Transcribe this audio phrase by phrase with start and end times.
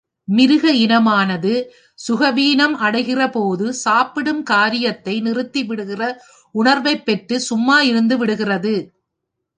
[0.27, 1.51] மிருக இனமானது
[1.99, 6.01] சுகவீனம் அடைகிறபோது சாப்பிடும் காரியத்தை நிறுத்தி விடுகிற
[6.55, 8.75] உணர்வைப் பெற்று சும்மா இருந்து விடுகிறது.